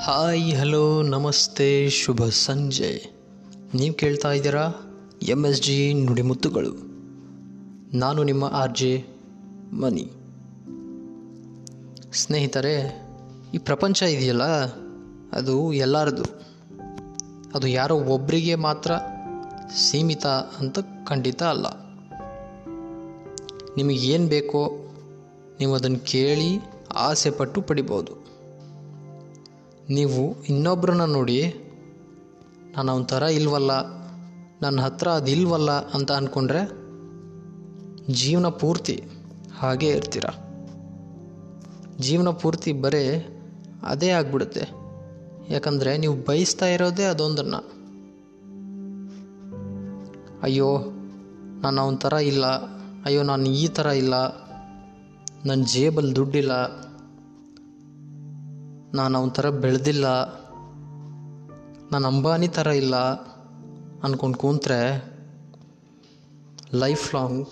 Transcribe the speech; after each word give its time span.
Hi, 0.00 0.54
hello, 0.54 1.02
ನಮಸ್ತೆ, 1.02 1.88
ಶುಭ 1.90 2.24
ಸಂಜೆ. 2.24 3.10
ನೀವು 3.74 3.94
ಕೇಳ್ತಾ 3.94 4.32
ಇದ್ದೀರಾ? 4.32 4.72
ಎಂ 5.22 5.44
ಎಸ್ 5.44 5.62
ಜಿ 5.62 5.94
ನುಡಿಮುತ್ತುಗಳು. 5.94 6.70
ನಾನು 7.98 8.22
ನಿಮ್ಮ 8.22 8.44
ಆರ್ 8.44 8.74
ಜೆ 8.74 9.04
ಮನಿ. 9.72 10.10
ಸ್ನೇಹಿತರೆ, 12.12 13.06
ಈ 13.54 13.58
ಪ್ರಪಂಚ 13.58 14.02
ಇದೆಯಲ್ಲ, 14.02 14.42
ಅದು 15.32 15.72
ಎಲ್ಲರದು. 15.72 16.22
ಅದು 17.54 17.66
ಯಾರೋ 17.66 18.00
ಒಬ್ಬರಿಗೆ 18.00 18.54
ಮಾತ್ರ 18.54 18.90
ಸೀಮಿತ 19.76 20.26
ಅಂತ 20.26 20.78
ಖಂಡಿತ 21.06 21.42
ಅಲ್ಲ. 21.42 21.66
ನಿಮಗೆ 23.76 23.98
ಏನು 23.98 24.26
ಬೇಕೋ, 24.26 24.66
ನೀವು 25.58 25.74
ಅದನ್ನು 25.74 25.98
ಕೇಳಿ 25.98 26.58
ಆಸೆ 26.94 27.30
ಪಟ್ಟು 27.30 27.62
ಪಡಿಬೋದು. 27.62 28.28
ನೀವು 29.88 30.42
ಇನ್ನೊಬ್ಬರನ್ನ 30.42 31.04
ನೋಡಿ, 31.04 31.46
ನಾನು 32.76 32.92
ಅವನ 32.92 33.02
ಥರ 33.02 33.22
ಇಲ್ವಲ್ಲ 33.22 33.72
ನನ್ನ 34.62 34.80
ಹತ್ರ 34.80 35.08
ಅದು 35.08 35.30
ಇಲ್ವಲ್ಲ 35.30 35.70
ಅಂತ 35.70 36.12
ಅಂದ್ಕೊಂಡ್ರೆ 36.12 36.62
ಜೀವನ 38.12 38.48
ಪೂರ್ತಿ 38.48 39.02
ಹಾಗೇ 39.58 39.88
ಇರ್ತೀರ? 39.88 40.24
ಜೀವನ 42.00 42.28
ಪೂರ್ತಿ 42.28 42.72
ಬರೀ 42.72 43.26
ಅದೇ 43.82 44.10
ಆಗ್ಬಿಡುತ್ತೆ. 44.10 44.64
ಯಾಕಂದರೆ 45.50 45.98
ನೀವು 45.98 46.14
ಬಯಸ್ತಾ 46.14 46.66
ಇರೋದೇ 46.66 47.04
ಅದೊಂದನ್ನು. 47.04 47.60
ಅಯ್ಯೋ, 50.42 50.78
ನಾನು 51.62 51.80
ಅವನ 51.80 51.96
ಥರ 51.96 52.12
ಇಲ್ಲ, 52.12 52.46
ಅಯ್ಯೋ, 53.04 53.22
ನಾನು 53.22 53.46
ಈ 53.46 53.68
ಥರ 53.68 53.86
ಇಲ್ಲ 53.86 54.14
ನನ್ನ 55.44 55.64
ಜೇಬಲ್ಲಿ 55.64 56.16
ದುಡ್ಡಿಲ್ಲ 56.16 56.52
ನಾನು 58.94 59.18
ಅವನ 59.18 59.28
ಥರ 59.28 59.50
ಬೆಳೆದಿಲ್ಲ. 59.50 60.06
ನಾನು 61.92 62.06
ಅಂಬಾನಿ 62.06 62.48
ಥರ 62.48 62.66
ಇಲ್ಲ 62.66 62.96
ಅಂದ್ಕೊಂಡು 64.04 64.38
ಕೂತ್ರೆ 64.38 65.08
life 66.74 67.14
long 67.14 67.48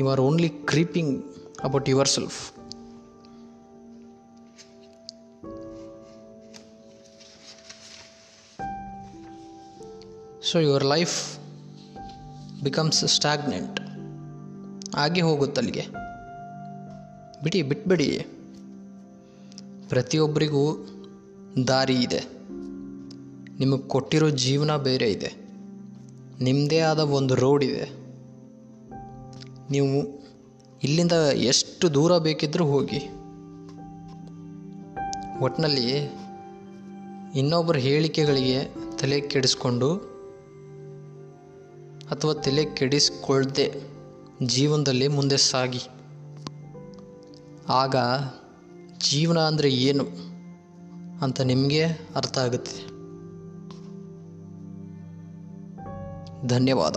you 0.00 0.08
are 0.08 0.20
only 0.20 0.48
creeping 0.48 1.24
about 1.64 1.88
yourself 2.08 2.52
so 10.52 10.58
your 10.58 10.84
life 10.84 11.38
becomes 12.62 13.08
stagnant 13.08 13.80
ಆಗಿ 14.96 15.20
ಹೋಗುತ್ತೆ 15.20 15.60
ಅಲ್ಲಿಗೆ 15.60 15.86
ಬಿಡಿ, 17.42 17.62
ಬಿಟ್ಬಿಡಿ. 17.62 18.41
ಪ್ರತಿಯೊಬ್ಬರಿಗೂ 19.92 20.86
ದಾರಿ 21.68 21.94
ಇದೆ. 21.94 22.20
ನಿಮಗೆ 23.58 23.82
ಕೊಟ್ಟಿರೋ 23.82 24.30
ಜೀವನ 24.30 24.76
ಬೇರೆ 24.76 25.10
ಇದೆ. 25.10 25.34
ನಿಮ್ಮದೇ 26.40 26.78
ಆದ 26.78 26.98
ಒಂದು 26.98 27.34
ರೋಡ್ 27.34 27.64
ಇದೆ. 27.64 27.90
ನೀವು 29.70 30.22
ಇಲ್ಲಿಂದ 30.82 31.12
ಎಷ್ಟು 31.34 31.94
ದೂರ 31.94 32.18
ಬೇಕಿದ್ದರೂ 32.18 32.64
ಹೋಗಿ. 32.64 32.98
ಒಟ್ಟಿನಲ್ಲಿ 35.40 35.90
ಇನ್ನೊಬ್ಬರ 37.38 37.76
ಹೇಳಿಕೆಗಳಿಗೆ 37.76 38.74
ತಲೆ 38.98 39.20
ಕೆಡಿಸ್ಕೊಂಡು 39.20 39.94
ಅಥವಾ 42.10 42.32
ತಲೆ 42.32 42.64
ಕೆಡಿಸ್ಕೊಳ್ದೆ 42.64 43.82
ಜೀವನದಲ್ಲಿ 44.42 45.08
ಮುಂದೆ 45.08 45.36
ಸಾಗಿ. 45.36 45.80
ಆಗ 47.68 47.96
ಜೀವನ 49.10 49.38
ಅಂದರೆ 49.38 49.70
ಏನು 49.70 50.04
ಅಂತ 51.22 51.40
ನಿಮಗೆ 51.40 51.84
ಅರ್ಥ 52.16 52.38
ಆಗುತ್ತೆ? 52.38 52.92
ಧನ್ಯವಾದ. 56.48 56.96